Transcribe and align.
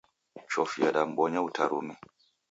Chofi 0.51 0.79
yambonya 0.95 1.39
utarume. 1.47 1.93